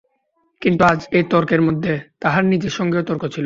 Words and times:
কিন্তু 0.61 0.81
আজ 0.85 0.99
এই 1.11 1.23
তর্কের 1.29 1.61
মধ্যে 1.61 1.93
তাহার 2.19 2.43
নিজের 2.45 2.69
সঙ্গেও 2.69 3.03
তর্ক 3.03 3.23
ছিল। 3.27 3.39